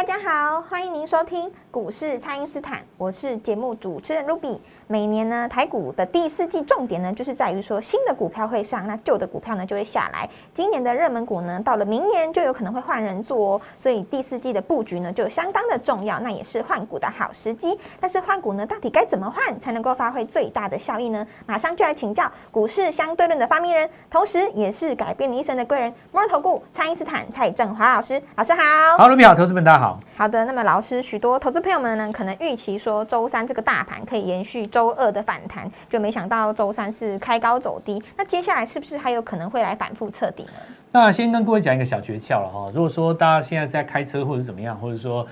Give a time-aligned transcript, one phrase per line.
[0.00, 4.58] 大家好，欢迎您收听股市蔡因斯坦，我是节目主持人 Ruby。
[4.90, 10.28] 每年呢，台股的第四季重点呢，就是在于说新的股票会上，那旧的股票呢就会下来。
[10.52, 17.78] 今年的热门股呢，到了明年就有可能会换人做哦，所以第四季的布局呢就相当的重要，那也是换股的好时机。
[18.00, 21.24] 但是换股呢，到底该怎么换才能够发挥最大的效益呢？
[21.46, 28.20] 马上就来请教股市相对论的发明人，同时也是改变你一生的贵人——摩尔投顾蔡因斯坦蔡振华老师。
[28.34, 30.00] 老师好，好，Ruby 好，投资们大家好。
[30.16, 38.02] 好的，那么老师，许多投资朋友们呢，可能预期说周三这个大盘可以延续周二的反弹，就没想到周三是开高走低。
[38.16, 40.52] 那接下来是不是还有可能会来反复测底呢？
[40.92, 42.70] 那先跟各位讲一个小诀窍了哈。
[42.74, 45.26] 如果说大家现在是在开车或者怎么样，或者说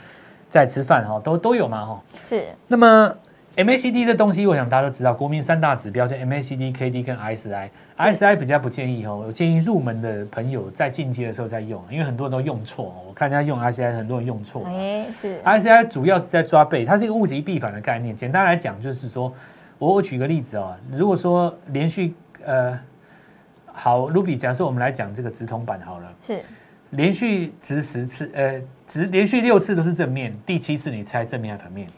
[0.48, 2.00] 在吃饭哈，都都有嘛哈。
[2.24, 2.44] 是。
[2.66, 3.12] 那么
[3.58, 7.18] MACD 这东西，我想大家都知道，国民三大指标就 MACD、KD 跟。
[7.18, 12.94] RSI 比较不建议哦，我建议入门的朋友在进阶的时候再用，因为很多人都用错。
[13.08, 14.62] 我看人家用 RSI，很多人用错。
[14.64, 15.40] 哎，是。
[15.42, 18.14] RSI 主要是在抓背，它是一个物极必反的概念。
[18.14, 19.34] 简单来讲，就是说，
[19.80, 22.14] 我我举个例子哦，如果说连续
[22.44, 22.78] 呃，
[23.66, 26.38] 好，Ruby，假设我们来讲这个直通板好了，是
[26.90, 31.88] 连续直十次，呃，直连续六次都是正面，第七次你猜正面还是反面？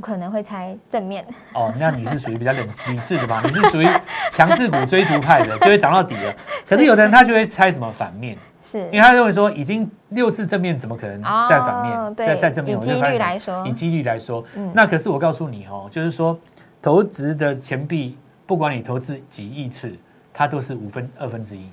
[0.00, 3.40] 可能会猜正面哦，那你是属于比较冷理智的吧？
[3.44, 3.86] 你是属于
[4.30, 6.34] 强势股追逐派的，就会涨到底了。
[6.66, 12.14] 可是有的人他就会猜什么反面，是因为他认为说已经六次正面，怎么可能再反面？
[12.16, 12.76] 再再正面？
[12.76, 16.38] 以几率来说，以几率来说，那可是我告诉你哦，就是说
[16.82, 19.92] 投资的钱币，不管你投资几亿次，
[20.32, 21.68] 它都是五分二分之一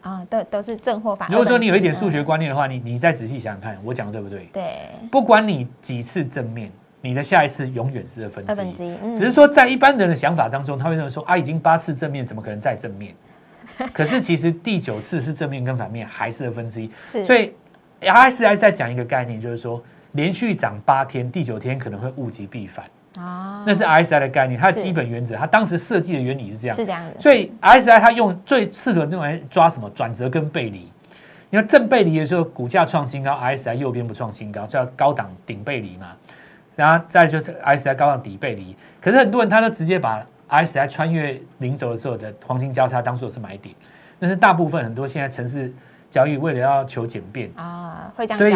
[0.00, 1.28] 啊，都都是正或反。
[1.30, 4.48] 如果说你有一点数学观念的话，你你再仔细想想看，我讲的对不对？
[4.50, 6.72] 对，不管你几次正面。
[7.02, 13.14] 你的下一次永远是二分之一，二分之一，只是说在一般人的想法当中，他会认为说啊，已经八次正面，怎么可能再正面？
[13.92, 17.24] 可是其实第九次是正面跟反面还是二分之一，是。
[17.24, 17.52] 所以
[18.00, 22.84] RSI 在讲一个概念，就是说连续涨八天，第九天可能会物极必反
[23.24, 23.64] 啊。
[23.66, 27.18] 那是 RSI 的概念，它的基本原则，它当时设计的原理是这样，是这样的。
[27.18, 30.92] 所以 RSI 它用最适合用来抓什么转折跟背离。
[31.48, 36.12] 你看正背离的时候，股价创新高，RSI 右边不创新高，叫高档顶背离嘛。
[36.80, 43.74] 然后再就是 RSI 高档底背离，可是很多人他都直接把 RSI 穿越零轴的时候的黄金交叉当做是买点，
[44.18, 45.70] 但是大部分很多现在城市
[46.10, 48.54] 交易为了要求简便啊，会这样所以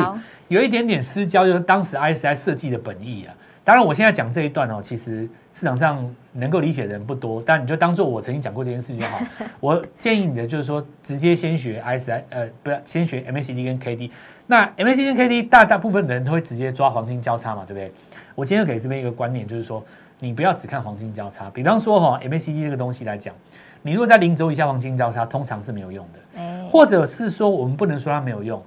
[0.48, 3.34] 有一点点私交，就是当时 RSI 设计的本意啊。
[3.62, 9.18] 当然我现在讲这一段哦，其实市场上能够理解的人不多，但你就当做我曾经讲过这件事就好。
[9.60, 14.10] 我建议你的就是说，直接先学 RSI，呃，不要先学 MACD 跟 KD。
[14.46, 17.90] 那 MACD、KD 大大部分的人都会直接抓黄金交叉嘛，对不对？
[18.34, 19.82] 我今天给这边一个观念，就是说，
[20.18, 21.48] 你不要只看黄金交叉。
[21.50, 23.34] 比方说哈，MACD 这个东西来讲，
[23.80, 26.68] 你如果在零轴以下黄金交叉，通常是没有用的。
[26.68, 28.62] 或者是说，我们不能说它没有用。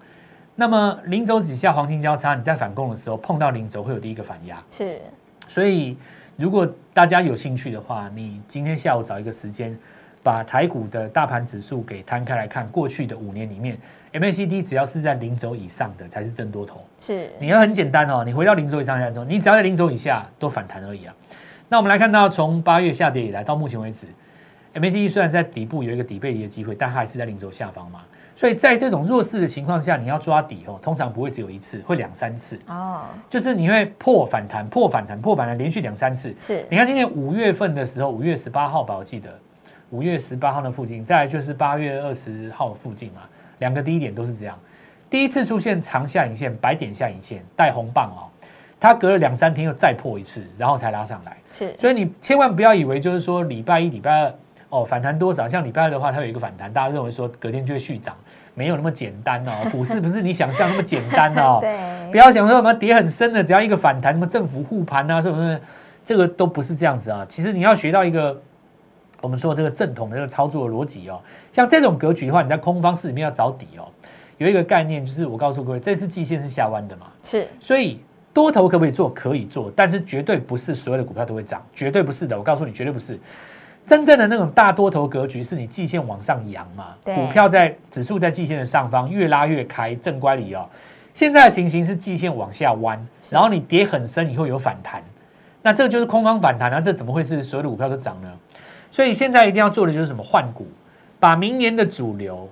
[0.55, 4.63] 那么零轴以下黄金交叉，你在反攻的时候碰到零轴会有第一个反压。
[4.71, 4.99] 是。
[5.47, 5.95] 所以，
[6.37, 9.77] 如果大家有兴趣的话，你今天下午找一个时间，
[10.23, 13.77] 把台股的大盘指数给摊开来看，过去的五年里面。
[14.13, 21.13] MACD 只要是在零轴以上的才是正多头，是你要很简单哦，你回到零轴以上才多，你只要在零轴以下都反弹而已啊。
[21.69, 24.07] 那我们来看到从八月下跌以来到目前为止
[24.73, 28.01] ，MACD 虽然在底部有一个底背离的机会，但它还是在零轴下方嘛。
[28.33, 33.01] 所以在这种弱势的情况下，你要抓底哦，通常不会只有一次，会两三次哦。
[33.29, 36.33] 就是你会破反弹、破反弹、破反弹，连续两三次。
[36.39, 39.29] 是，你看今年五月份的时候，五月十八号吧，我记得
[39.89, 43.21] 五月十八号的附近，再来就是八月二十号附近嘛。
[43.59, 44.57] 两个低点都是这样，
[45.09, 48.29] 第一次出现长下影线、白点下影线带红棒哦，
[48.79, 51.37] 它隔了两三天又再破一次，然后才拉上来。
[51.53, 54.33] 是，所以你千万不要以为就是说礼拜一、礼拜二
[54.69, 58.15] 哦反弹多少，像礼拜二的话它有一个反弹，大家认为说隔天就会续涨，
[58.53, 59.51] 没有那么简单哦。
[59.71, 61.59] 股市不是你想象那么简单哦。
[61.63, 61.77] 对。
[62.11, 65.59] 不要想说什么跌很深的，只要一个反弹，什么政府护盘啊，什么
[66.05, 67.25] 这个都不是这样子啊。
[67.27, 68.41] 其实你要学到一个。
[69.21, 71.19] 我们说这个正统的这个操作的逻辑哦，
[71.51, 73.87] 像这种格局的话，你在空方市里面要找底哦，
[74.37, 77.99] 有一个概念就是我告诉各位，这次季线是下弯的嘛，是，所以
[78.33, 79.09] 多头可不可以做？
[79.09, 83.19] 可以做，但是绝对不是所有的股票都会涨，绝对不是的，我告诉你，绝对不是。
[83.85, 90.67] 真正的那种大多头格局是你季线往上扬嘛，股票在指数在季线的上方越拉越开，正乖离哦。
[91.13, 95.01] 现在的情形是季线往下弯，然后你跌很深以后有反弹，
[95.61, 98.29] 那这个就是空方反弹啊，这怎么会是所有的股票都涨呢？
[98.91, 100.67] 所以现在一定要做的就是什么换股，
[101.19, 102.49] 把明年的主流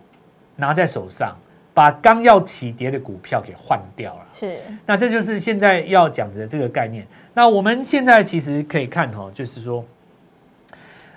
[0.55, 1.35] 拿在手上，
[1.73, 4.27] 把刚要起跌的股票给换掉了。
[4.33, 7.05] 是那这就是现在要讲的这个概念。
[7.33, 9.83] 那我们现在其实可以看哈，就是说，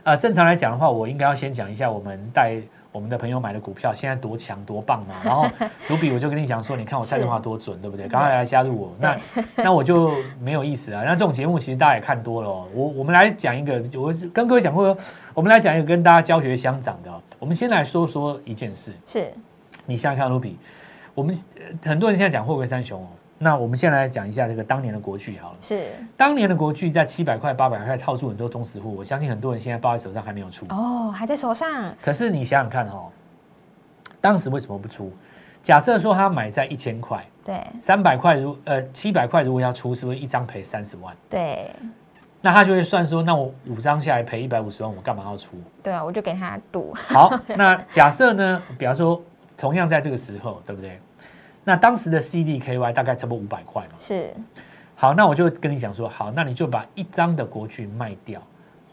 [0.03, 2.61] 呃，正常来讲的话，我应该要先讲一下我们带
[2.91, 5.15] 我们的朋友买的股票现在多强多棒嘛。
[5.25, 5.47] 然后
[5.89, 8.07] 卢比我就跟你讲说，你看我蔡振华多准，对不对？
[8.09, 8.97] 赶快来加入我。
[8.99, 9.17] 那
[9.57, 11.05] 那我就没有意思了。
[11.05, 12.67] 那这种节目其实大家也看多了、哦。
[12.75, 14.97] 我我们来讲一个，我跟各位讲过，
[15.35, 17.21] 我们来讲一个跟大家教学相长的、哦。
[17.39, 18.93] 我们先来说说一件事。
[19.07, 19.33] 是，
[19.87, 20.59] 你想想看，卢比，
[21.15, 23.09] 我们呃很多人现在讲货柜三雄哦。
[23.39, 25.57] 那我们先来讲一下这个当年的国巨好了。
[25.63, 30.67] 是当年的国巨在七百块、八百块套住很多中实户，我相信很多人现在抱在手上还没有出。
[30.71, 33.07] 哦，还在手上，可是你想想看哦，
[34.21, 35.13] 当时为什么不出？
[35.63, 41.15] 假设说他买在一千块，对三百块如呃七百块如果要出，是不是一张赔三十万？
[41.31, 41.71] 对
[42.41, 45.57] 那他就会算说，那我五张下来赔一百五十万，我干嘛要出？
[45.83, 49.21] 对啊，我就给他赌，好，那假设呢，比方说
[49.57, 51.01] 同样在这个时候，对不对？
[51.65, 53.95] 那当时的 CDKY 大概差不多五百块嘛。
[53.99, 54.33] 是
[54.95, 58.43] 好，那我就跟你讲说，好，那你就把一张的国巨卖掉，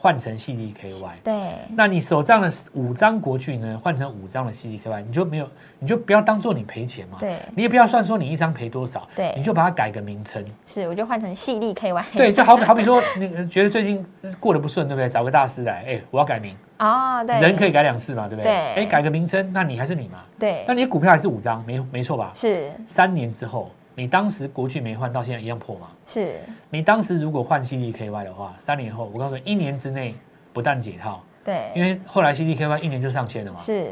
[0.06, 1.14] 换成 CDKY。
[1.24, 1.34] 对
[1.76, 5.50] 那你手上的五张国巨呢，换成五张的 CDKY，你就没有，
[5.80, 7.18] 你就不要当做你赔钱嘛。
[7.20, 10.46] 对你也不要算说你一张赔多少，对你就把它改个名称。
[10.64, 14.06] 是，我就换成细粒 KY，对，就好比好比说，你觉得最近
[14.40, 15.10] 过得不顺，对不对？
[15.10, 18.52] 找个大师来，哎，我要改名，哦，对，人可以改两次嘛，对不对？
[18.52, 20.20] 对哎，改个名称，那你还是你嘛。
[20.38, 22.30] 对那你的股票还是五张，没没错吧？
[22.36, 25.88] 是三年之后，你当时国巨没换，到现在一样破嘛？
[26.06, 26.40] 是
[26.70, 30.16] 你当时如果换 CDKY 的话，三年后，我告诉你，一年之内
[30.52, 33.60] 不但解套，对，因为后来 CDKY 一年就上千了嘛。
[33.60, 33.92] 是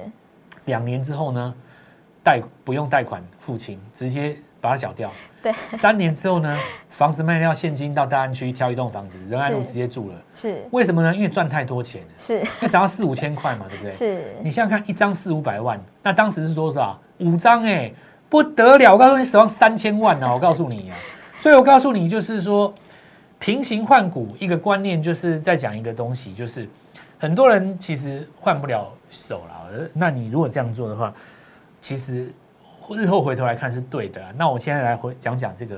[0.65, 1.55] 两年之后呢，
[2.21, 5.09] 贷不用贷款付清，直接把它缴掉。
[5.41, 6.57] 对三年之后呢，
[6.89, 10.15] 房子卖掉，现金到大安区挑一栋房子，仁爱路直接住了。
[10.33, 11.15] 是为什么呢？
[11.15, 13.91] 因为赚太多钱了，是那涨到四五千块嘛，对不对？
[13.91, 16.99] 是你想想看，一张四五百万，那当时是多少？
[17.19, 17.91] 五张哎、
[18.33, 18.93] 不得了！
[18.93, 20.97] 我告诉你，死亡三千万呢、我告诉你啊，
[21.39, 22.73] 所以我告诉你，就是说
[23.37, 26.67] 平行换股一个观念，就是在讲一个东西，就是
[27.19, 29.87] 很多人其实换不了手了。
[29.93, 31.13] 那你如果这样做的话，
[31.79, 32.33] 其实
[32.89, 34.19] 日后回头来看是对的。
[34.35, 35.77] 那我现在来回讲讲这个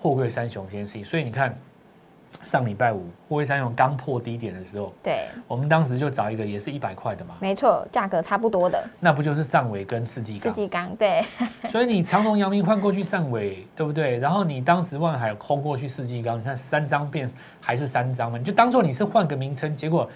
[0.00, 1.04] 货柜三雄这件事情。
[1.04, 1.54] 所以你看，
[2.46, 7.34] 上礼拜五货柜三雄刚破低点的时候，对，我们当时就找一个也是一百块的嘛。
[7.40, 10.54] 没错，价格差不多的，那不就是上尾跟世纪世港？
[10.54, 11.24] 纪钢，对
[11.72, 14.18] 所以你长隆、阳明换过去上尾，对不对？
[14.18, 17.28] 然后你当时万海空过去世纪钢，你看三张变
[17.60, 18.38] 还是三张嘛？
[18.38, 20.08] 你就当做你是换个名称，结果，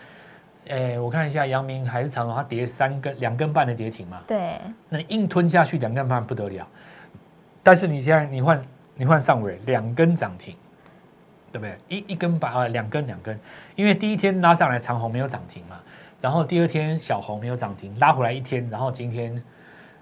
[0.68, 4.52] 哎，我看一下阳明还是长隆，它跌三根两根半的跌停嘛，对
[4.88, 6.64] 那你硬吞下去两根半不得了。
[7.62, 8.62] 但是你现在你换
[8.94, 10.54] 你换上尾两根涨停，
[11.52, 11.76] 对不对？
[11.88, 13.38] 一一根把啊两根两根，
[13.76, 15.76] 因为第一天拉上来长红没有涨停嘛，
[16.20, 19.42] 然后第二天小红没有涨停，拉回来一天，然后今天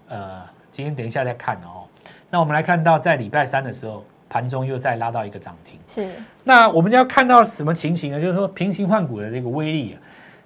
[0.08, 1.84] 呃今天等一下再看哦。
[2.30, 5.78] 那我们来看到在礼拜三的时候，盘中又再拉到一个涨停。
[5.86, 6.12] 是
[6.44, 8.20] 那我们就要看到什么情形呢？
[8.20, 10.00] 就是说平行换股的这个威力、啊。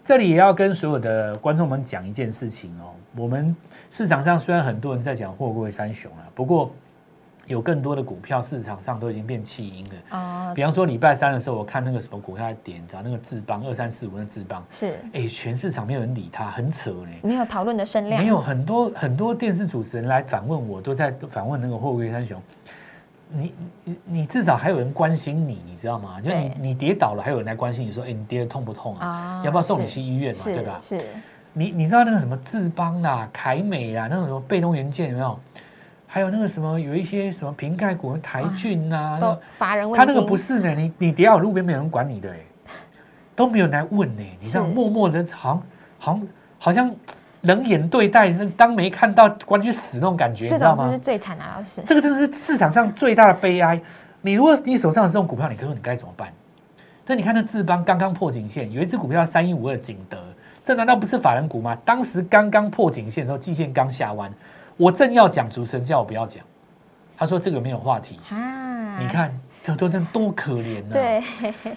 [0.04, 2.90] 这里也要跟所有的观众们讲一件事情哦。
[3.14, 3.54] 我们
[3.88, 6.72] 市场上虽然很多人在讲货柜三雄啊，不过
[7.46, 10.18] 有更多的股票市场上都已经变弃婴了。
[10.18, 17.10] 哦，比方说礼拜三的时候，我看那个什么股票在点，找那个智邦二三四五那智邦，是哎，全市场没有人理他，很扯呢。
[17.22, 22.40] 没有讨论的声量，没有很多很多电视主持人来反问我，都在反问那个货柜三雄。
[23.34, 26.20] 你你你至少还有人关心你，你知道吗？
[26.20, 29.06] 就你你跌倒了，还有人来关心你说，哎，你跌的痛不痛啊？
[29.06, 30.44] 啊要不要送你去医院嘛？
[30.44, 30.78] 是对吧？
[30.80, 31.00] 是
[31.54, 35.40] 你你知道那个什么智邦啦、凯美啦，那种什么被动元件有没有？
[36.14, 42.36] 还有那个什么有一些什么瓶盖股，台骏呐、都乏人问他那个不是呢，你你跌到路边没有人管你的哎，
[43.34, 45.62] 都没有人来问呢，你这样默默的，好像
[45.98, 46.28] 好像
[46.58, 46.94] 好像
[47.40, 50.98] 冷眼对待，那当没看到，管你去死那种感觉，你知道吗这是？
[50.98, 53.80] 最惨的，老师这个真的是市场上最大的悲哀。
[54.20, 56.30] 你如果你手上有这种股票，你可说你该怎么办？
[57.06, 60.18] 但你看那智邦刚刚破颈线，有一只股票三一五二景德，
[60.62, 61.74] 这难道不是法人股吗？
[61.86, 64.30] 当时刚刚破颈线的时候，季线刚下弯，
[64.82, 66.42] 我正要讲，主持人叫我不要讲，
[67.16, 68.18] 他说这个没有话题。
[68.30, 71.22] 啊，你看这多真多可怜呐、对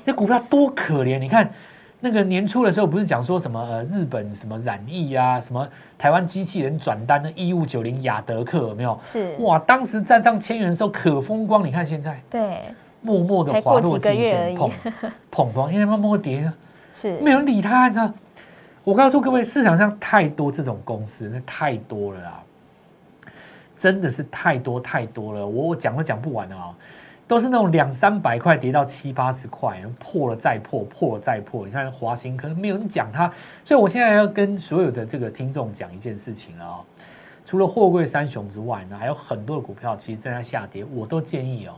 [0.03, 1.19] 这股票多可怜！
[1.19, 1.47] 你看
[1.99, 5.67] 那个年初的时候，不是讲说什么呃日本什么染疫啊，什么
[5.99, 8.99] 台湾机器人转单的一五九零雅德克有没有？
[9.03, 12.61] 是哇，当时站上千元的时候可风光，你看现在对
[13.01, 14.71] 默默的滑落过几个季月而已线，
[15.31, 16.51] 砰砰砰，因为默默跌，
[16.91, 18.11] 是没有人理他，你知道？
[18.83, 22.41] 我告诉各位，市场上太多这种公司，那太多了啦。
[23.75, 26.75] 真的是太多太多了，我我讲都讲不完了啊、
[27.27, 31.65] 都是那种两三百块跌到七八十块，破了再破，破了再破。
[31.65, 33.31] 你看华兴可能没有人讲它，
[33.63, 36.85] 所以我现在要跟所有的这个听众讲一件事情了哦。
[37.43, 41.73] 除了货柜三雄之外呢，还有很多的股票其实正在下跌，我都建议哦，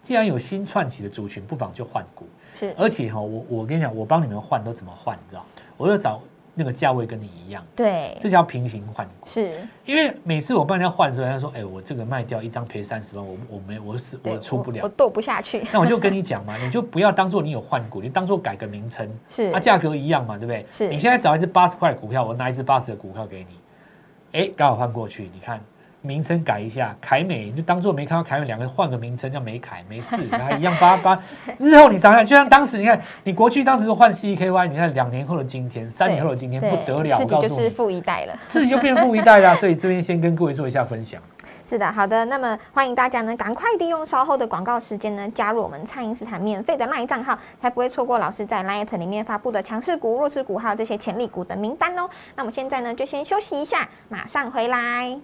[0.00, 2.26] 既然有新串起的族群，不妨就换股。
[2.54, 5.44] 是而且哈、我我跟你讲，我帮你们换都怎么换，你知道？
[5.76, 6.20] 我就找
[6.58, 9.26] 那个价位跟你一样，对，这叫平行换股。
[9.26, 9.52] 是。
[9.84, 14.80] 因为每次我帮人家换的时候，人家说：“哎、我这个卖掉一张赔三十万，我我没我是我出不了。
[14.82, 19.52] 我斗不下去，”那我就跟你讲嘛，你就不要当做你有换股，你当做改个名称，是。
[19.52, 20.64] 啊，价格一样嘛，对不对？
[20.70, 20.88] 是。
[20.88, 25.60] 你现在找一只八十块的股票，我拿一只八十的股票给你，哎，刚好换过去，你看
[26.06, 31.16] 名称改一下，凯美，你就当做没看到凯美，两个换个名称叫美凯，没事， 然后一样八八。
[31.58, 38.38] 日后你想想，就像当时你看，你国巨当时换 CKY，你看两年后的今天，三年后的今天不得了，告诉你，己就是富一代了。
[38.48, 39.56] 自己就变富一代了。
[39.60, 41.20] 所以这边先跟各位做一下分享。
[41.64, 52.08] 是的，好的，那么欢迎大家呢，赶快利用稍后的广告时间呢，加入我们蔡英斯坦免费的 LINE 账号，才不会错过老师在 LINE 里面发布的强势股、弱势股还有这些潜力股的名单哦。
[52.36, 55.18] 那我们现在呢，就先休息一下，马上回来。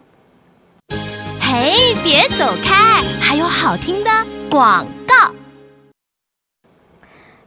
[1.55, 4.11] 嘿，别走开，还有好听的
[4.49, 4.87] 广。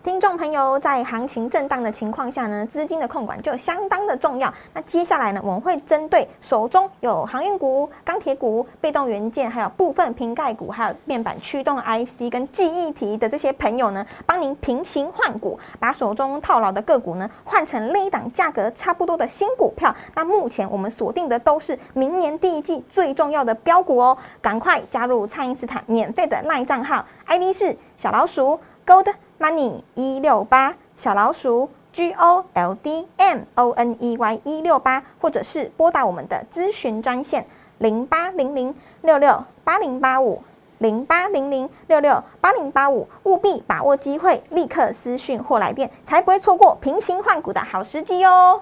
[0.06, 4.54] 听众朋友，在行情震荡的情况下呢，资金的控管就相当的重要。
[4.72, 19.92] 那接下来呢，我们会针对手中有航运股、钢铁股、被动元件，还有部分瓶盖股，还有面板驱动 IC 跟记忆体的这些朋友呢，帮您平行换股，把手中套牢的个股呢换成另一档价格差不多的新股票。
[20.14, 29.12] 那目前我们锁定的都是明年第一季最重要的标股哦，赶快加入蔡因斯坦免费的赖账号，ID 是小老鼠 Gold。
[29.39, 37.46] Money 一六八小老鼠 G O L D M O N E Y 一六八，或者是拨打我们的咨询专线
[37.77, 40.42] 零八零零六六八零八五
[40.80, 48.62] 零八零零六六八零八五，务必把握机会，立刻私讯或来电，才不会错过平行换股的好时机哦。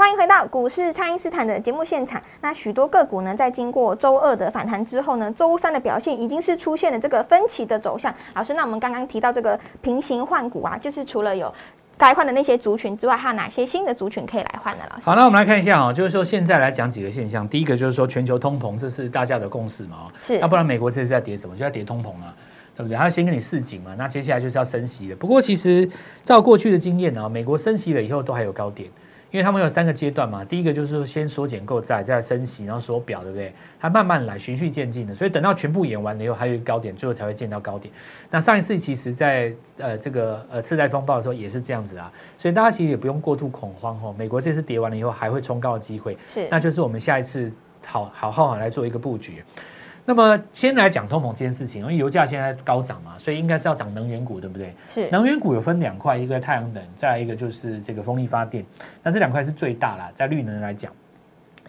[0.00, 2.18] 欢迎回到股市，蔡因斯坦的节目现场。
[2.40, 8.12] 那许多个股呢，在经过周二的反弹之后呢，周三的表现已经是出现了这个分歧的走向。
[8.32, 11.52] 老师，那我们刚刚提到这个平行换股啊， 就是除了有
[11.98, 14.84] 该换的那些族群之外，还有哪些新的族群可以来换呢？
[14.88, 17.46] 老师，好，那我们来看一下啊、就是说现在来讲几个现象。
[17.46, 21.54] 第一个就是说全球通膨，这是大家的共识嘛、哦，是要不然美国这次在跌什么？
[21.54, 22.34] 就在跌通膨啊，
[22.74, 22.96] 对不对？
[22.96, 25.16] 他先跟你示警嘛，那接下来就是要升息了。
[25.16, 25.86] 不过其实
[26.24, 28.88] 照过去的经验啊，美国升息了以后都还有高点。
[29.30, 33.52] 因为他们有三个阶段嘛，第一个就是说先缩减购债，再来升息，然后缩表，对不对？
[33.78, 37.92] 它慢慢来，循序渐进的，所以等到全部演完了以后，还有一个高点，最后才会见到高点。
[38.30, 44.14] 那上一次其实在呃这个呃次贷风暴的时候也是这样子啊，所以大家其实也不用过度恐慌哦。
[44.18, 47.50] 美国这次跌完了以后还会冲高的机会，是那就是我们下一次
[47.86, 49.44] 好好好好来做一个布局。
[50.10, 54.74] 那么先来讲通膨这件事情，因为油价现在高涨嘛，所以应该是要涨能源股，对不对？
[54.88, 58.66] 是能源股有分两块，一个太阳能，再来一个就是这个风力发电。
[59.04, 60.90] 那这两块是最大啦，在绿能来讲，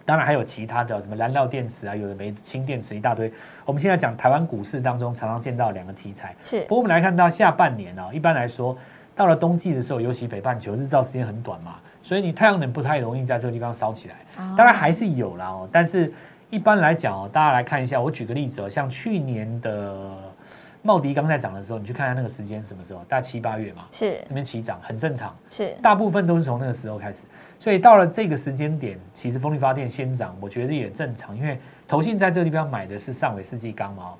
[0.04, 3.32] 当然还有其他的什么燃料电池啊，有的没氢电池一大堆。
[3.64, 8.76] 我们现在讲台湾股市当中常常见到两个题材，是不过我们来看到下半年啊，一般来说
[9.14, 14.16] 到了冬季的时候，尤其北半球日照时间很短嘛，所以你太阳能不太容易在这个地方烧起来。
[14.56, 16.12] 当然还是有啦哦，但是
[16.52, 20.14] 一般来讲哦，大家来看一下，我举个例子哦，像去年的
[20.82, 24.18] 茂迪刚在涨的时候，你去看一下那个时间什么时候，大概七八月嘛，是。
[24.28, 25.74] 那边起涨很正常，是。
[25.80, 27.24] 大部分都是从那个时候开始，
[27.58, 34.02] 所以到了这个时间点，其实风力发电先涨，我觉得也正常，因为投信在这个地方买的是上尾世纪钢嘛。
[34.08, 34.12] 哦，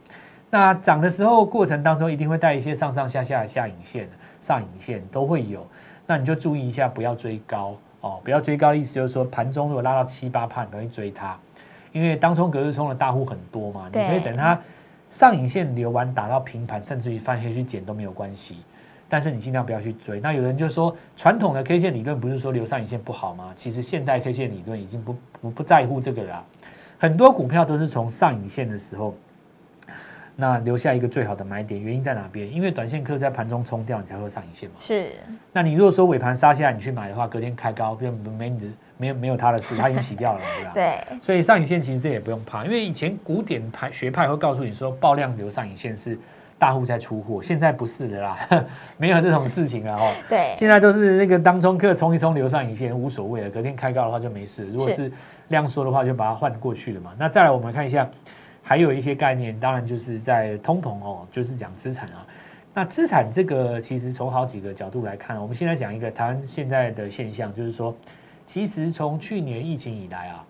[0.49, 4.09] 那涨的时候过程当中一定会带一些上上下下的下影线、
[4.41, 5.67] 上影线都会有，
[6.07, 7.77] 那你就注意一下，不要追高。
[8.01, 11.39] 哦，不要追高的意思就是说盘中如果拉到七八帕，你不要追它，
[11.93, 14.59] 因为当冲隔日冲的大户很多嘛，你可以等它
[15.11, 18.57] 上影线留完打到平盘，甚至于翻黑去捡都没有关系。
[19.09, 20.19] 但是你尽量不要去追。
[20.21, 23.53] 那有人就说，传统的 K 线理论不是说留上影线不好吗？
[23.55, 26.45] 其实现代 K 线理论已经不不不在乎这个了啦。
[26.99, 29.15] 很多股票都是从上影线的时候，
[30.35, 32.51] 那留下一个最好的买点，原因在哪边？
[32.53, 34.77] 因为短线客在盘中冲掉，你才会上影线嘛。
[34.81, 35.07] 是
[35.53, 40.71] 那你如果说尾盘杀下来，你去买的话，隔天开高，就没你的没有没有他的事，他已经洗掉了， 对吧？
[40.75, 46.19] 对所以上影线其实这也不用怕，因为以前古典派学派会告诉你说爆量留上影线是
[46.59, 48.39] 大户在出货，现在不是的啦，
[48.97, 50.13] 没有这种事情了哦。
[50.31, 54.67] 对现在都是那个当冲客冲一冲留上影线无所谓了，隔天开高的话就没事。
[54.73, 55.13] 如果是是
[55.49, 57.13] 量缩的话，就把它换过去了嘛。
[57.19, 58.09] 那再来我们看一下，
[58.63, 62.27] 还有一些概念，当然就是在通膨哦，就是讲资产啊。
[62.75, 67.95] 那资产这个其实从好几个角度来看，我们现在讲一个台湾现在的现象，就是说，
[68.47, 70.45] 其实从去年疫情以来啊，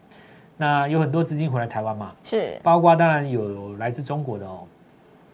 [0.56, 2.56] 那有很多资金回来台湾嘛，是。
[2.62, 4.60] 包括当然有来自中国的哦，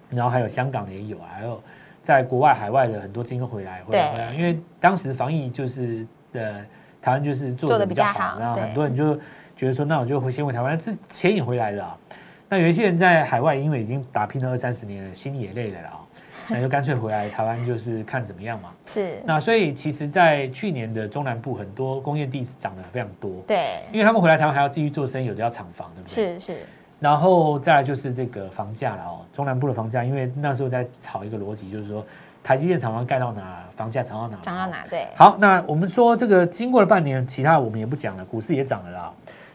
[0.09, 1.61] 然后还有香港的也有啊，还有
[2.03, 6.65] 在国外海外的很多资金都回来回来回来，因为当时防疫就是呃
[7.03, 9.15] 台湾就是做的比较好，然后很多人就
[9.55, 11.99] 觉得说那我就回先回台湾，这钱也回来了啊、
[12.49, 16.01] 那有一些人在海外因为已经打拼了二三十年了，心里也累了啦、哦，
[16.49, 18.71] 那就干脆回来台湾就是看怎么样嘛。
[18.87, 26.39] 是，那所以其实，在去年的中南部很多工业地涨得非常多，对，因为他们回来台湾还要继续做生意，有的要厂房，对不对？
[26.39, 26.59] 是是，
[26.99, 32.03] 然后再来就是这个房价了哦，中南部的房价，因为那时候在炒一个逻辑，就是说
[32.43, 34.83] 台积电厂房盖到哪，房价涨到哪，涨到哪？
[34.89, 39.13] 对，好，那我们说这个经过了半年，其他我们也不讲了，股市也涨了啦。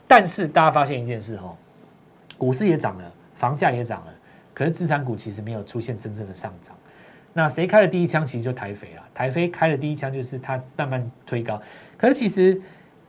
[0.07, 1.55] 但是大家发现一件事哦，
[2.43, 4.13] 股市也涨了，房价也涨了，
[4.53, 6.75] 可是资产股其实没有出现真正的上涨。
[7.31, 8.25] 那谁开了第一枪？
[8.25, 9.03] 其实就台肥了。
[9.13, 11.57] 台肥开了第一枪，就是它慢慢推高。
[11.97, 12.61] 可是其实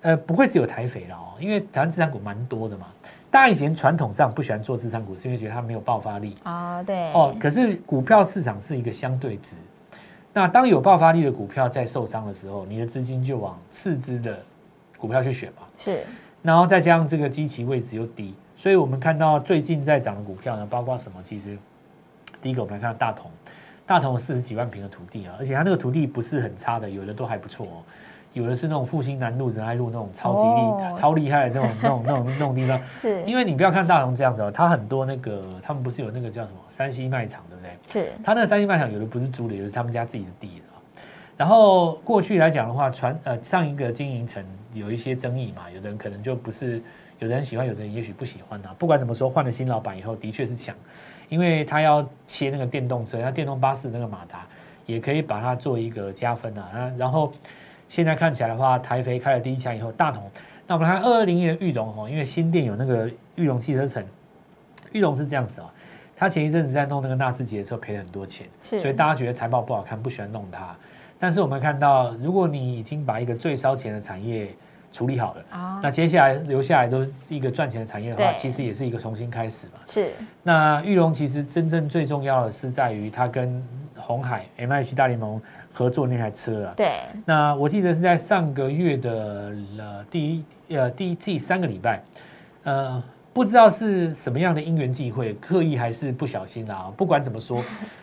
[0.02, 2.86] 呃不会只有台肥了哦，因为台湾资产股蛮多的嘛。
[3.28, 6.36] 大家以前传统上不喜欢做资产股，是因为觉得它没有爆发力。
[6.44, 9.56] 哦，对，哦，可是股票市场是一个相对值。
[10.32, 14.38] 那当有爆发力的股票在受伤的时候，你的资金就往次之的
[14.96, 15.66] 股票去选嘛。
[15.76, 16.04] 是，
[16.40, 21.22] 然后再加上这个基期位置又低，所以我们看到最近在涨的股票呢，包括什么？
[21.22, 21.58] 其实
[22.40, 23.30] 第一个我们来看到大同，
[23.86, 27.82] 大同有四十几万平的土地啊，而且它那个土地不是很差的，有的都还不错哦。
[28.32, 32.80] 有的是那种复兴南路、仁爱路那种超级厉、哦超厉害的那种、那种、那种、那种地方。
[32.96, 38.02] 是，因为你不要看大同这样子哦，它很多那个他们不是有那个叫什么山西卖场，对不对？
[38.02, 40.60] 是，他那个山西卖场有的不是租的，有的是他们家自己的地。
[41.36, 46.82] 然后过去来讲的话，传呃上一个经营层有一些争议嘛，有的人可能就不是，
[47.24, 48.76] 有的人喜欢，有的人也许不喜欢啊。
[48.78, 50.74] 不管怎么说，换了新老板以后，的确是强，
[51.30, 54.46] 因为他要切那个电动车，那电动巴士那个马达
[54.84, 56.70] 也可以把它做一个加分啊。
[56.74, 57.32] 那然后
[57.88, 60.30] 现在看起来的话，台肥开了第一枪以后，大同，
[60.66, 64.04] 那我们来看二二零一的玉龙哦，因为新店有那个玉龙汽车城，
[64.92, 65.72] 玉龙是这样子啊、
[66.14, 70.76] 他前一阵子在弄那个纳智捷的时候赔了很多钱，是所以大家觉得财报不好看，不喜欢弄它。
[71.18, 74.54] 但是我们看到，如果你已经把一个最烧钱的产业
[74.94, 79.80] 处理好了，啊那接下来留下来都是一个赚钱的产业的话，其实也是一个重新开始嘛。
[79.84, 83.60] 是，那玉龙其实真正最重要的是在于它跟
[83.96, 86.74] 红海 M H 大联盟合作那台车啊。
[86.76, 86.92] 对，
[87.24, 90.44] 那我记得是在上个月的呃第一
[90.76, 92.00] 呃第第三个礼拜，
[92.62, 93.02] 呃，
[93.34, 96.90] 不知道是什么样的因缘际会，刻意还是不小心啊。
[96.96, 97.60] 不管怎么说，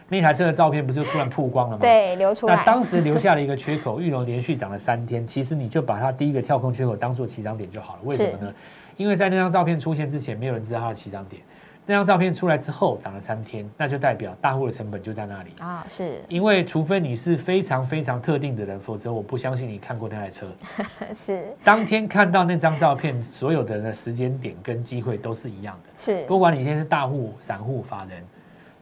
[0.10, 1.82] 那台车的照片不是突然曝光了吗？。
[1.82, 5.26] 对，流出来，那当时留下了一个缺口，玉龙连续涨了三天。
[5.26, 8.00] 其实你就把它第一个跳空缺口当做起涨点就好了。
[8.04, 8.54] 为什么呢？
[8.98, 11.41] 因为在那张照片出现之前，没有人知道它的起涨点。
[11.86, 15.52] 那张照片出来之后涨了三天，那就代表大户的成本就在那里。
[15.60, 20.48] 啊，是因为除非你是非常非常特定的人，否则我不相信你看过那台车。
[21.13, 28.24] 是当天看到那张照片，所有的人的时间点跟机会都是一样的，是，不管你现在是大户、散户、法人，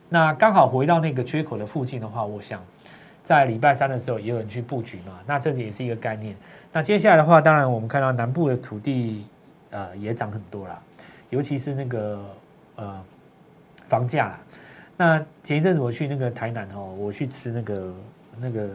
[0.10, 2.62] 那刚好回到那个缺口的附近的话，我想
[3.24, 6.36] 在礼拜三的时候也有人去布局嘛，那这也是一个概念。
[6.72, 9.26] 那接下来的话，当然我们看到南部的土地
[9.72, 10.80] 呃也涨很多啦，
[11.30, 12.20] 尤其是那个
[12.80, 13.02] 呃
[13.86, 14.40] 房价啦。
[14.98, 17.94] 那前一阵子我去那个台南哦，我去吃那个
[18.40, 18.70] 那个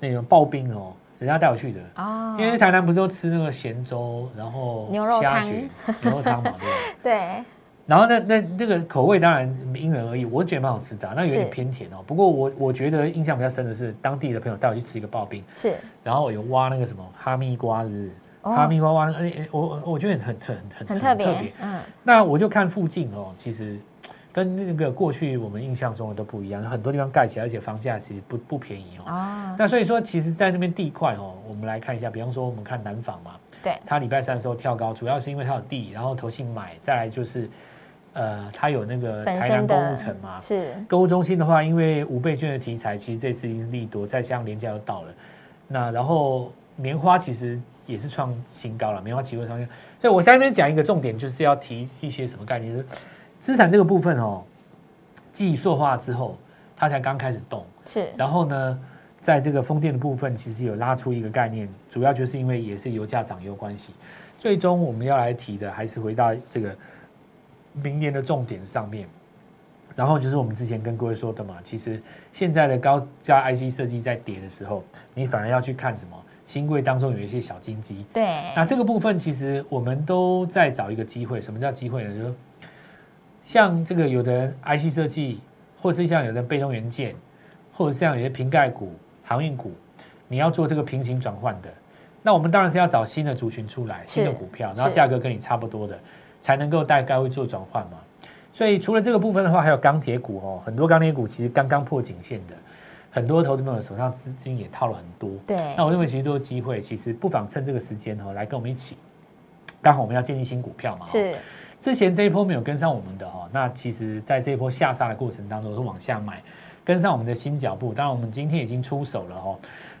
[0.00, 1.80] 那个刨冰哦，人家带我去的。
[1.96, 5.68] 哦，因为台南不是都吃那个咸粥，然后牛肉汤虾卷、
[6.02, 6.64] 牛肉汤嘛，对不
[7.02, 7.12] 对？
[7.12, 7.44] 对，
[7.86, 12.02] 然后那那那个口味当然因人而异，我觉得蛮好吃的啊、那有点偏甜哦。
[12.06, 18.10] 不过我我觉得印象比较深的是，当地的朋友带我去吃一个刨冰，是，然后有挖那个什么哈密瓜，是不是？
[18.48, 18.54] 哦。
[18.54, 23.78] 哈密瓜挖那个，哎、哎我我我觉得很很很很特别，嗯，那我就看附近哦，其实
[24.32, 29.10] 跟那个过去我们印象中的都不一样，很多地方盖起来，而且房价其实不不便宜哦。
[29.10, 33.32] 啊，那所以说，其实，在那边地块哦，我们来看一下，比方说我们看南纺嘛，
[33.62, 37.50] 对，它礼拜三的时候跳高，主要是因为它有地，然后投信买，再来就是，
[38.12, 45.08] 呃，它有那个台南购物城嘛，是，购物中心的话，因为五倍券的题材，其实这次已经是利多，再加上廉价又到了，
[45.66, 49.66] 那然后棉花其实也是创新高了，棉花期货创新，
[49.98, 52.86] 所以我在那边讲一个重点，就是要提一些什么概念，就是
[53.40, 54.44] 资产这个部分哦，
[55.32, 56.36] 技术化之后，
[56.76, 58.78] 它才刚开始动，是，然后呢，
[59.20, 63.94] 在这个风电的部分，其实有拉出一个概念，主要就是因为也是油价涨有关系。
[64.38, 66.76] 最终我们要来提的，还是回到这个
[67.72, 69.08] 明年的重点上面。
[69.96, 72.00] 然后就是我们之前跟各位说的嘛，其实
[72.32, 76.16] 现在的高价 IC 设计在跌的时候，你反而要去看什么？
[76.48, 78.24] 新贵当中有一些小金鸡，对，
[78.56, 81.42] 那这个部分其实我们都在找一个机会。
[81.42, 82.14] 什么叫机会呢？
[82.16, 82.34] 就是
[83.44, 85.40] 像这个有的人 IC 设计，
[85.82, 87.14] 或是像有的被动元件，
[87.74, 88.90] 或者像有些瓶盖股、
[89.22, 89.72] 航运股，
[90.26, 91.68] 你要做这个平行转换的，
[92.22, 95.98] 那我们当然是要找新的族群出来，新的股票，然后是价格跟你差不多的。
[96.40, 97.98] 才能够带高位做转换嘛。
[98.52, 102.54] 所以除了这个部分的话，还有钢铁股哦，很多钢铁股其实刚刚破颈线的，
[103.10, 105.30] 很多投资朋友手上资金也套了很多。
[105.46, 108.96] 对那我认为其实都有机会，其实不妨趁这个时间哦，来跟我们一起。
[109.80, 111.34] 刚好我们要建立新股票嘛，哦是
[111.80, 116.42] 之前这一波没有跟上我们的哦，那其实在这一波下杀的过程当中是往下买，
[116.84, 117.94] 跟上我们的新脚步。
[117.94, 119.56] 当然我们今天已经出手了哦。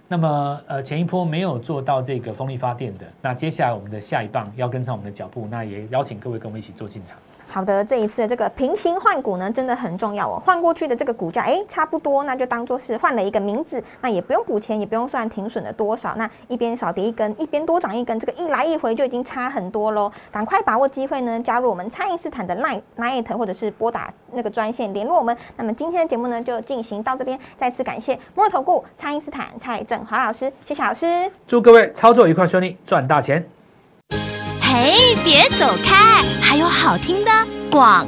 [0.08, 7.16] 那么呃前一波没有做到这个风力发电的，那接下来我们的下一棒要跟上我们的脚步，那也邀请各位跟我们一起做进场。
[7.50, 10.40] 好的，这一次的这个平行换股呢，真的很重要哦。
[10.44, 16.14] 换过去的这个股价，哎，差不多，那就当做是换了一个名字，那也不用补钱，也不用算停损的多少。
[16.16, 20.12] 那一边少跌一根，一边多涨一根，这个一来一回就已经差很多喽。
[20.30, 25.34] 赶快把握机会呢，加入我们蔡因斯坦的 Line Line 或者是拨打那个专线联络我们。
[25.56, 31.06] 那么今天的节目呢，就进行到这边，再次感谢摩尔投顾蔡因斯坦蔡振华老师，谢谢老师。
[31.46, 33.57] 祝各位操作愉快顺利，赚大钱！
[34.80, 37.32] 哎，别走开，还有好听的
[37.68, 38.06] 广。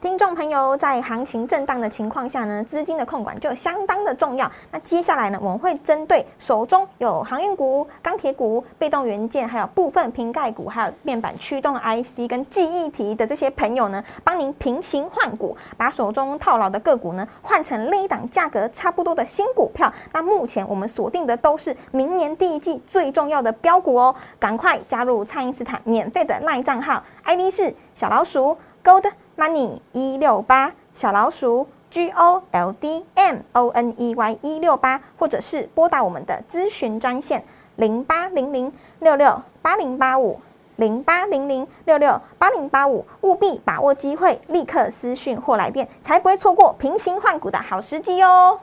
[0.00, 4.48] 听众朋友，在行情震荡的情况下呢，资金的控管就相当的重要。
[4.70, 19.92] 那接下来呢，我们会针对手中有航运股、钢铁股、被动元件，还有部分瓶盖股，还有面板驱动 IC 跟记忆体的这些朋友呢，帮您平行换股，把手中套牢的个股呢，换成另一档价格差不多的新股票。
[20.12, 29.10] 那目前我们锁定的都是明年第一季最重要的标股哦，赶快加入蔡因斯坦免费的赖账号，ID 是小老鼠 Gold。
[29.38, 37.44] Money 一六八小老鼠 G O L D M O N E Y 一六八，或者是拨打我们的咨询专线
[37.76, 40.40] 零八零零六六八零八五
[40.76, 48.60] 零八零零六六八零八五，务必把握机会，立刻私讯或来电，才不会错过平行换股的好时机哦。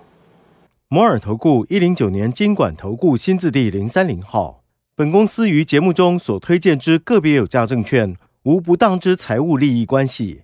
[0.90, 4.62] 摩尔投顾一零九年经管投顾新字第零三零号。
[4.96, 10.44] 本公司于节目中所推荐之个别有价证券，无不当之财务利益关系。